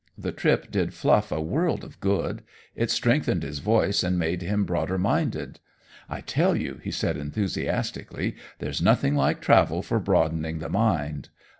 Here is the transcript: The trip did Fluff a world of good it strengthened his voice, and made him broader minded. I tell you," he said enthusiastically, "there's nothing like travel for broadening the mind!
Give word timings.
The 0.17 0.31
trip 0.31 0.71
did 0.71 0.95
Fluff 0.95 1.31
a 1.31 1.39
world 1.39 1.83
of 1.83 1.99
good 1.99 2.41
it 2.75 2.89
strengthened 2.89 3.43
his 3.43 3.59
voice, 3.59 4.01
and 4.03 4.17
made 4.17 4.41
him 4.41 4.65
broader 4.65 4.97
minded. 4.97 5.59
I 6.09 6.21
tell 6.21 6.55
you," 6.55 6.79
he 6.81 6.89
said 6.89 7.17
enthusiastically, 7.17 8.35
"there's 8.57 8.81
nothing 8.81 9.13
like 9.13 9.41
travel 9.41 9.83
for 9.83 9.99
broadening 9.99 10.57
the 10.57 10.69
mind! 10.69 11.29